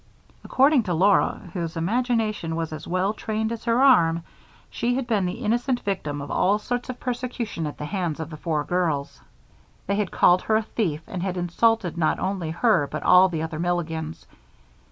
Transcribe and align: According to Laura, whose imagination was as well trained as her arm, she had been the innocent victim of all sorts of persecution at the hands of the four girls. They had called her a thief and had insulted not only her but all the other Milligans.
According 0.43 0.81
to 0.89 0.95
Laura, 0.95 1.51
whose 1.53 1.77
imagination 1.77 2.55
was 2.55 2.73
as 2.73 2.87
well 2.87 3.13
trained 3.13 3.51
as 3.51 3.65
her 3.65 3.83
arm, 3.83 4.23
she 4.71 4.95
had 4.95 5.05
been 5.05 5.27
the 5.27 5.45
innocent 5.45 5.81
victim 5.81 6.21
of 6.23 6.31
all 6.31 6.57
sorts 6.57 6.89
of 6.89 6.99
persecution 6.99 7.67
at 7.67 7.77
the 7.77 7.85
hands 7.85 8.19
of 8.19 8.31
the 8.31 8.37
four 8.37 8.63
girls. 8.63 9.21
They 9.85 9.97
had 9.97 10.09
called 10.09 10.41
her 10.41 10.55
a 10.55 10.63
thief 10.63 11.03
and 11.05 11.21
had 11.21 11.37
insulted 11.37 11.99
not 11.99 12.17
only 12.17 12.49
her 12.49 12.87
but 12.89 13.03
all 13.03 13.29
the 13.29 13.43
other 13.43 13.59
Milligans. 13.59 14.25